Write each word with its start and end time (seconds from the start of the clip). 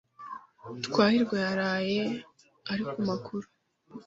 Twahirwa 0.85 1.35
yaraye 1.45 2.01
ari 2.71 2.83
ku 2.91 2.97
makuru. 3.07 3.47